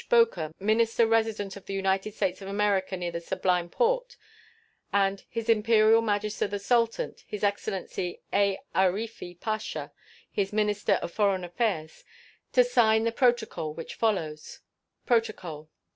[0.09, 4.17] Boker, minister resident of the United States of America near the Sublime Porte,
[4.91, 8.57] and His Imperial Majesty the Sultan, His Excellency A.
[8.73, 9.91] Aarifi Pasha,
[10.31, 12.03] his minister of foreign affairs,
[12.51, 14.61] to sign the protocol which follows:
[15.05, 15.69] PROTOCOL.